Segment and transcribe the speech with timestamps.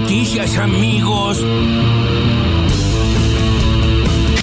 [0.00, 1.44] noticias, amigos.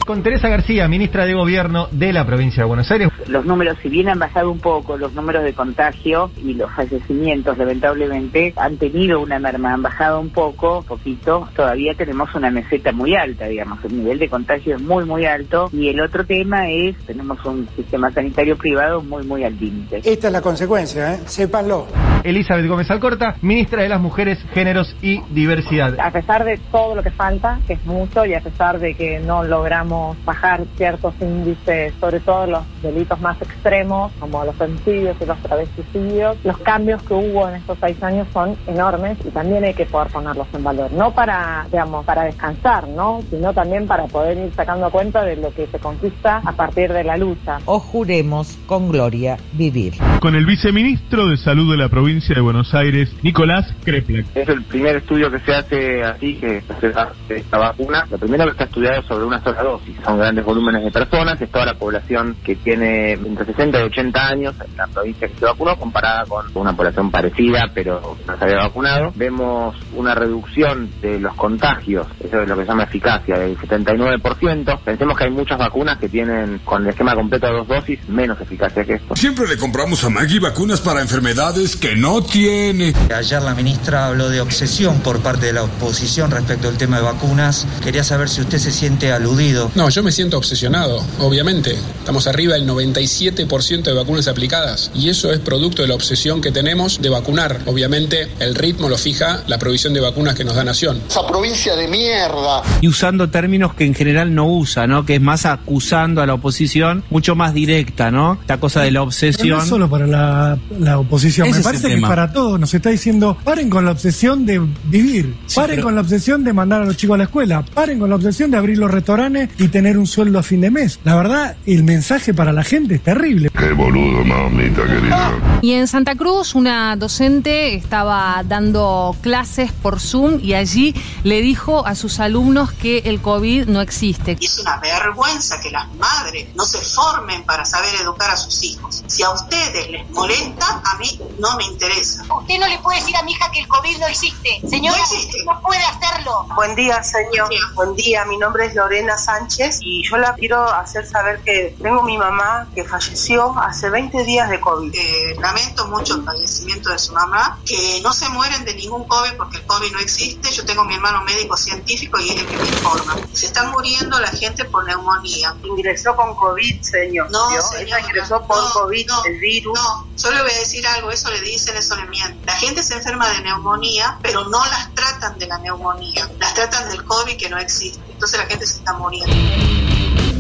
[0.06, 3.10] Con Teresa García, ministra de Gobierno de la provincia de Buenos Aires.
[3.32, 7.58] Los números, si bien han bajado un poco, los números de contagio y los fallecimientos,
[7.58, 11.48] lamentablemente, han tenido una merma, han bajado un poco, poquito.
[11.56, 13.80] Todavía tenemos una meseta muy alta, digamos.
[13.86, 15.70] El nivel de contagio es muy, muy alto.
[15.72, 20.02] Y el otro tema es, tenemos un sistema sanitario privado muy, muy al límite.
[20.04, 21.20] Esta es la consecuencia, ¿eh?
[21.26, 21.88] sépanlo.
[22.24, 26.00] Elizabeth Gómez Alcorta, ministra de las Mujeres, Géneros y Diversidad.
[26.00, 29.20] A pesar de todo lo que falta, que es mucho, y a pesar de que
[29.20, 35.26] no logramos bajar ciertos índices, sobre todo los delitos más extremos, como los homicidios y
[35.26, 39.74] los travesticidios, los cambios que hubo en estos seis años son enormes y también hay
[39.74, 40.92] que poder ponerlos en valor.
[40.92, 43.22] No para, digamos, para descansar, ¿no?
[43.30, 47.04] Sino también para poder ir sacando cuenta de lo que se conquista a partir de
[47.04, 47.60] la lucha.
[47.66, 49.94] O juremos con gloria vivir.
[50.20, 54.26] Con el viceministro de Salud de la provincia de Buenos Aires, Nicolás Kreplak.
[54.36, 58.06] Es el primer estudio que se hace así, que se hace esta vacuna.
[58.10, 61.50] Lo primero que está estudiado sobre una sola dosis son grandes volúmenes de personas, es
[61.50, 65.46] toda la población que tiene entre 60 y 80 años en la provincia que se
[65.46, 69.12] vacunó, comparada con una población parecida, pero no se había vacunado.
[69.16, 74.80] Vemos una reducción de los contagios, eso es lo que se llama eficacia, del 79%.
[74.80, 78.40] Pensemos que hay muchas vacunas que tienen, con el esquema completo de dos dosis, menos
[78.40, 79.16] eficacia que esto.
[79.16, 82.94] Siempre le compramos a Maggie vacunas para enfermedades que no tiene.
[83.16, 87.04] Ayer la ministra habló de obsesión por parte de la oposición respecto al tema de
[87.04, 87.68] vacunas.
[87.84, 89.72] Quería saber si usted se siente aludido.
[89.76, 91.72] No, yo me siento obsesionado, obviamente.
[92.00, 96.52] Estamos arriba del 97% de vacunas aplicadas y eso es producto de la obsesión que
[96.52, 97.60] tenemos de vacunar.
[97.66, 101.02] Obviamente el ritmo lo fija la provisión de vacunas que nos da Nación.
[101.08, 102.62] Esa provincia de mierda.
[102.82, 105.06] Y usando términos que en general no usa, ¿no?
[105.06, 108.38] Que es más acusando a la oposición, mucho más directa, ¿no?
[108.42, 109.48] Esta cosa de la obsesión.
[109.48, 112.90] Pero no solo para la, la oposición, Ese me parece que para todos nos está
[112.90, 116.86] diciendo, paren con la obsesión de vivir, paren pero- con la obsesión de mandar a
[116.86, 119.98] los chicos a la escuela, paren con la obsesión de abrir los restaurantes y tener
[119.98, 121.00] un sueldo a fin de mes.
[121.04, 123.50] La verdad, el mensaje para la gente es terrible.
[123.58, 125.60] Qué boludo, mamita querida.
[125.62, 131.86] Y en Santa Cruz, una docente estaba dando clases por Zoom y allí le dijo
[131.86, 134.38] a sus alumnos que el COVID no existe.
[134.40, 138.64] Y es una vergüenza que las madres no se formen para saber educar a sus
[138.64, 139.04] hijos.
[139.08, 142.24] Si a ustedes les molesta, a mí no me interesa.
[142.40, 144.62] Usted no le puede decir a mi hija que el COVID no existe.
[144.68, 145.38] Señora, No existe.
[145.46, 146.46] no puede hacerlo.
[146.56, 147.50] Buen día, señor.
[147.76, 152.04] Buen día, mi nombre es Lorena Sánchez y yo la quiero hacer saber que tengo
[152.04, 154.94] mi mamá que falleció hace 20 días de COVID.
[154.94, 159.34] Eh, lamento mucho el fallecimiento de su mamá, que no se mueren de ningún COVID
[159.38, 160.52] porque el COVID no existe.
[160.52, 163.18] Yo tengo mi hermano médico científico y es el que me informa.
[163.34, 165.56] Se están muriendo la gente por neumonía.
[165.64, 167.30] Ingresó con COVID, señor.
[167.32, 169.78] No, Ella ingresó por no, COVID, no, el virus.
[169.78, 172.46] No, yo le voy a decir algo, eso le dicen, eso le mienten.
[172.46, 176.90] La gente se enferma de neumonía, pero no las tratan de la neumonía, las tratan
[176.90, 178.02] del COVID que no existe.
[178.12, 180.31] Entonces la gente se está muriendo.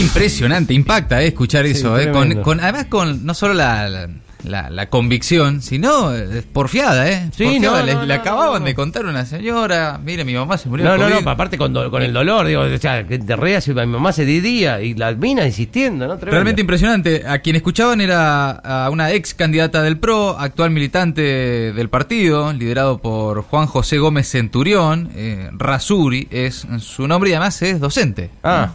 [0.00, 4.08] Impresionante, impacta eh, escuchar eso, eh, con, con- además con no solo la, la,
[4.42, 7.30] la- la convicción, sino eh, porfiada, ¿eh?
[7.36, 7.80] Sí, Porfiada.
[7.80, 10.84] no, le, no, le no, acababan de contar una señora, mire, mi mamá se murió
[10.84, 13.66] No, no, no, aparte con, do- con el dolor, digo, o sea, que te reas
[13.68, 16.14] y mi mamá se didía y la mina insistiendo, ¿no?
[16.16, 16.32] Tremendo.
[16.32, 17.22] Realmente impresionante.
[17.26, 21.22] A quien escuchaban era a una ex candidata del PRO, actual militante
[21.72, 25.10] del partido, liderado por Juan José Gómez Centurión.
[25.14, 28.30] Eh, Rasuri es su nombre y además es docente.
[28.42, 28.72] Ah.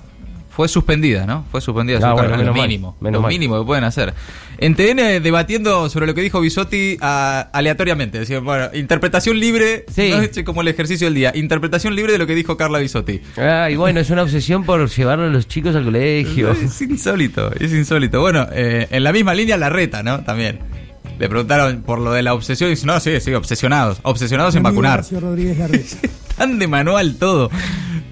[0.59, 1.46] Fue suspendida, ¿no?
[1.50, 2.97] Fue suspendida Ah, su bueno, cargo, lo mal, mínimo.
[3.00, 3.30] menos lo mal.
[3.31, 4.14] mínimo que pueden hacer.
[4.58, 8.20] En TN debatiendo sobre lo que dijo Bisotti a- aleatoriamente.
[8.20, 10.09] Decía, bueno, interpretación libre, Sí.
[10.12, 11.31] no es como el ejercicio del día.
[11.34, 13.22] Interpretación libre de lo que dijo Carla Bisotti.
[13.38, 16.52] Ah, y bueno, es una obsesión por llevar a los chicos al colegio.
[16.62, 18.20] Es insólito, es insólito.
[18.20, 20.26] Bueno, eh, en la misma línea la reta, ¿no?
[20.26, 20.59] También.
[21.20, 24.00] Le preguntaron por lo de la obsesión y dice, no, sí, sí, obsesionados.
[24.03, 25.06] Obsesionados en vacunar.
[25.09, 25.97] Rodríguez.
[26.38, 27.50] Tan de manual todo.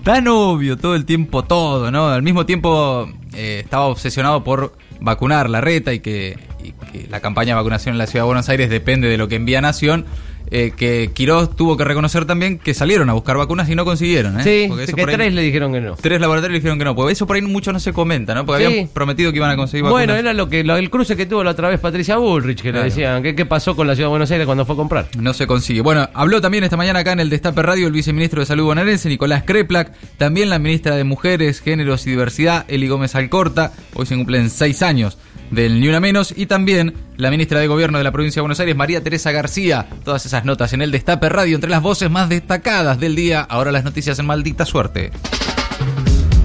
[0.08, 2.08] Tan obvio todo el tiempo todo, ¿no?
[2.08, 7.20] Al mismo tiempo eh, estaba obsesionado por vacunar la reta y que, y que la
[7.20, 10.06] campaña de vacunación en la ciudad de Buenos Aires depende de lo que envía Nación.
[10.50, 14.40] Eh, que Quirós tuvo que reconocer también que salieron a buscar vacunas y no consiguieron,
[14.40, 14.44] ¿eh?
[14.44, 15.96] Sí, Porque eso que por ahí- tres le dijeron que no.
[15.96, 18.46] Tres laboratorios le dijeron que no, porque eso por ahí mucho no se comenta, ¿no?
[18.46, 18.72] Porque Sí.
[18.72, 20.06] habían prometido que iban a conseguir vacunas.
[20.08, 22.70] Bueno, era lo que lo- el cruce que tuvo la otra vez Patricia Bullrich, que
[22.72, 22.80] Claro.
[22.80, 25.08] le decían, ¿qué, ¿qué pasó con la ciudad de Buenos Aires cuando fue a comprar?
[25.20, 25.82] No se consigue.
[25.82, 29.10] Bueno, habló también esta mañana acá en el Destape Radio el viceministro de Salud bonaerense,
[29.10, 34.16] Nicolás Kreplak, también la ministra de Mujeres, Géneros y Diversidad, Eli Gómez Alcorta, hoy se
[34.16, 35.18] cumplen seis años
[35.52, 38.60] del Ni Una Menos, y también la ministra de Gobierno de la provincia de Buenos
[38.60, 39.88] Aires, María Teresa García.
[40.04, 43.42] Todas esas notas en el Destape Radio, entre las voces más destacadas del día.
[43.42, 45.12] Ahora las noticias en maldita suerte.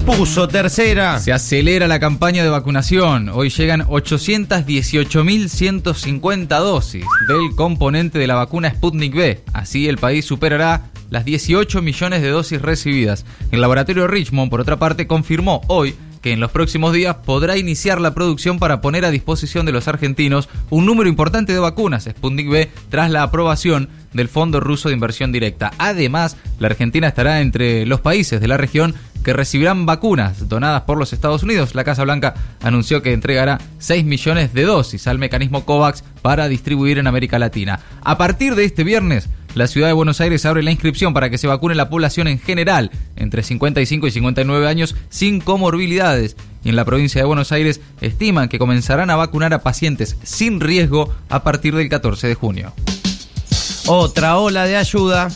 [0.05, 1.19] puso tercera.
[1.19, 3.29] Se acelera la campaña de vacunación.
[3.29, 9.41] Hoy llegan 818.150 dosis del componente de la vacuna Sputnik B.
[9.53, 13.25] Así el país superará las 18 millones de dosis recibidas.
[13.51, 17.99] El laboratorio Richmond, por otra parte, confirmó hoy que en los próximos días podrá iniciar
[17.99, 22.49] la producción para poner a disposición de los argentinos un número importante de vacunas Sputnik
[22.49, 25.73] B tras la aprobación del Fondo Ruso de Inversión Directa.
[25.77, 30.97] Además, la Argentina estará entre los países de la región que recibirán vacunas donadas por
[30.97, 31.75] los Estados Unidos.
[31.75, 36.99] La Casa Blanca anunció que entregará 6 millones de dosis al mecanismo COVAX para distribuir
[36.99, 37.79] en América Latina.
[38.01, 41.37] A partir de este viernes, la ciudad de Buenos Aires abre la inscripción para que
[41.37, 46.35] se vacune la población en general entre 55 y 59 años sin comorbilidades.
[46.63, 50.59] Y en la provincia de Buenos Aires estiman que comenzarán a vacunar a pacientes sin
[50.59, 52.73] riesgo a partir del 14 de junio.
[53.85, 55.29] Otra ola de ayuda.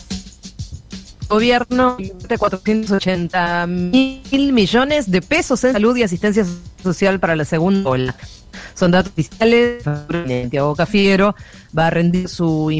[1.28, 6.44] Gobierno de 480 mil millones de pesos en salud y asistencia
[6.82, 8.16] social para la segunda ola.
[8.74, 9.84] Son datos oficiales.
[9.84, 11.36] Santiago Cafiero
[11.76, 12.70] va a rendir su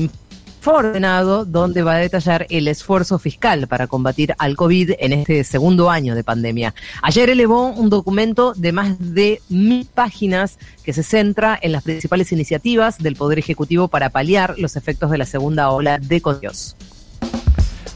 [0.75, 5.91] ordenado donde va a detallar el esfuerzo fiscal para combatir al COVID en este segundo
[5.91, 6.75] año de pandemia.
[7.03, 12.33] Ayer elevó un documento de más de mil páginas que se centra en las principales
[12.33, 16.77] iniciativas del Poder Ejecutivo para paliar los efectos de la segunda ola de contagios.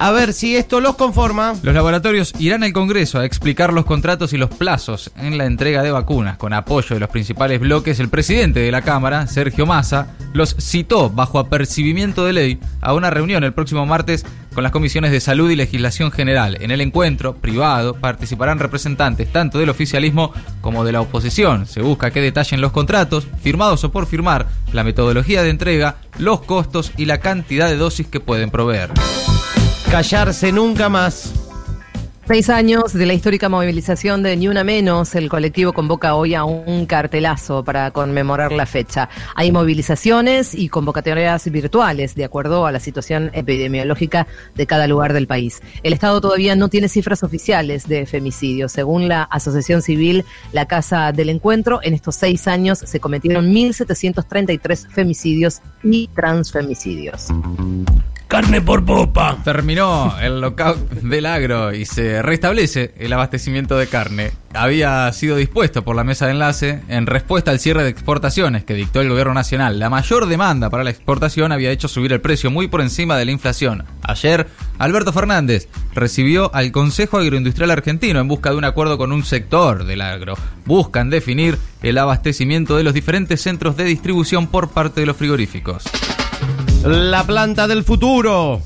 [0.02, 1.54] A ver si esto los conforma.
[1.62, 5.84] Los laboratorios irán al Congreso a explicar los contratos y los plazos en la entrega
[5.84, 6.38] de vacunas.
[6.38, 11.08] Con apoyo de los principales bloques, el presidente de la Cámara, Sergio Massa, los citó
[11.08, 15.49] bajo apercibimiento de ley a una reunión el próximo martes con las comisiones de salud
[15.52, 16.58] y legislación general.
[16.60, 21.64] En el encuentro privado participarán representantes tanto del oficialismo como de la oposición.
[21.66, 26.43] Se busca que detallen los contratos, firmados o por firmar, la metodología de entrega, los
[26.43, 28.90] costos y la cantidad de dosis que pueden proveer
[29.93, 31.35] callarse nunca más.
[32.27, 36.44] Seis años de la histórica movilización de Ni Una Menos, el colectivo convoca hoy a
[36.44, 39.11] un cartelazo para conmemorar la fecha.
[39.35, 45.27] Hay movilizaciones y convocatorias virtuales de acuerdo a la situación epidemiológica de cada lugar del
[45.27, 45.61] país.
[45.83, 48.73] El Estado todavía no tiene cifras oficiales de femicidios.
[48.73, 54.88] Según la Asociación Civil La Casa del Encuentro, en estos seis años se cometieron 1.733
[54.88, 57.29] femicidios y transfemicidios.
[58.32, 59.37] Carne por popa.
[59.44, 64.31] Terminó el lockout del agro y se restablece el abastecimiento de carne.
[64.55, 68.73] Había sido dispuesto por la mesa de enlace en respuesta al cierre de exportaciones que
[68.73, 69.79] dictó el gobierno nacional.
[69.79, 73.26] La mayor demanda para la exportación había hecho subir el precio muy por encima de
[73.26, 73.84] la inflación.
[74.00, 74.46] Ayer,
[74.78, 79.85] Alberto Fernández recibió al Consejo Agroindustrial Argentino en busca de un acuerdo con un sector
[79.85, 80.38] del agro.
[80.64, 85.85] Buscan definir el abastecimiento de los diferentes centros de distribución por parte de los frigoríficos.
[86.84, 88.61] La planta del futuro.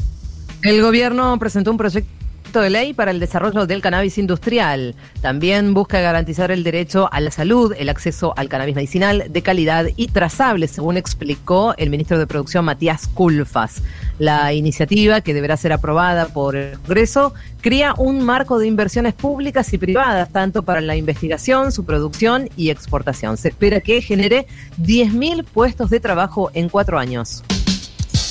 [0.63, 4.95] El gobierno presentó un proyecto de ley para el desarrollo del cannabis industrial.
[5.21, 9.89] También busca garantizar el derecho a la salud, el acceso al cannabis medicinal de calidad
[9.97, 13.83] y trazable, según explicó el ministro de Producción Matías Culfas.
[14.19, 19.71] La iniciativa, que deberá ser aprobada por el Congreso, crea un marco de inversiones públicas
[19.75, 23.37] y privadas, tanto para la investigación, su producción y exportación.
[23.37, 24.47] Se espera que genere
[24.81, 27.45] 10.000 puestos de trabajo en cuatro años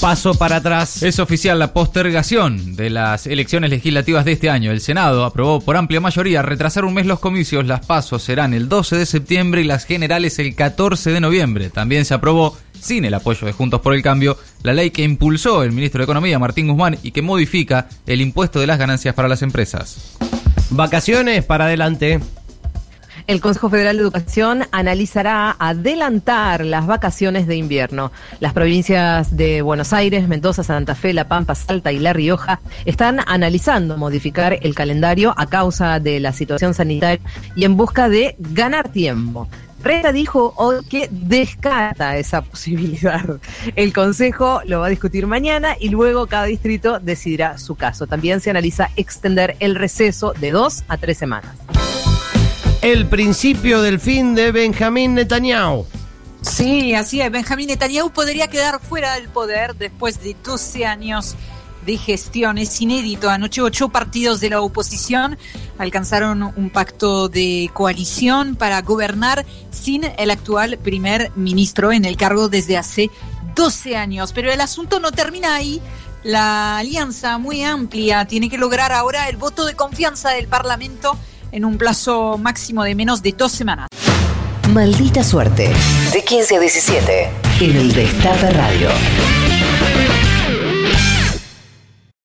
[0.05, 1.01] paso para atrás.
[1.01, 4.69] Es oficial la postergación de las elecciones legislativas de este año.
[4.69, 7.65] El Senado aprobó por amplia mayoría retrasar un mes los comicios.
[7.65, 11.71] Las pasos serán el 12 de septiembre y las generales el 14 de noviembre.
[11.71, 15.63] También se aprobó, sin el apoyo de Juntos por el Cambio, la ley que impulsó
[15.63, 19.27] el ministro de Economía, Martín Guzmán, y que modifica el impuesto de las ganancias para
[19.27, 20.17] las empresas.
[20.69, 22.19] Vacaciones para adelante.
[23.27, 28.11] El Consejo Federal de Educación analizará adelantar las vacaciones de invierno.
[28.39, 33.19] Las provincias de Buenos Aires, Mendoza, Santa Fe, La Pampa, Salta y La Rioja están
[33.25, 37.19] analizando modificar el calendario a causa de la situación sanitaria
[37.55, 39.47] y en busca de ganar tiempo.
[39.81, 43.25] Reta dijo hoy que descarta esa posibilidad.
[43.75, 48.05] El Consejo lo va a discutir mañana y luego cada distrito decidirá su caso.
[48.05, 51.64] También se analiza extender el receso de dos a tres semanas
[52.85, 55.87] el principio del fin de Benjamín Netanyahu.
[56.43, 57.31] Sí, así es.
[57.31, 61.35] Benjamín Netanyahu podría quedar fuera del poder después de 12 años
[61.83, 62.59] de gestión.
[62.59, 63.31] Es inédito.
[63.31, 65.35] Anoche ocho partidos de la oposición
[65.79, 72.49] alcanzaron un pacto de coalición para gobernar sin el actual primer ministro en el cargo
[72.49, 73.09] desde hace
[73.55, 74.31] 12 años.
[74.31, 75.81] Pero el asunto no termina ahí.
[76.21, 81.17] La alianza muy amplia tiene que lograr ahora el voto de confianza del Parlamento
[81.55, 83.87] en un plazo máximo de menos de dos semanas.
[84.73, 85.71] Maldita suerte.
[86.11, 87.29] De 15 a 17.
[87.61, 88.89] En el Destape Radio.